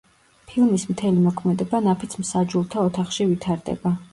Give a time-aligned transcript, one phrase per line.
[0.51, 3.95] ფილმის მთელი მოქმედება ნაფიც მსაჯულთა ოთახში ვითარდება.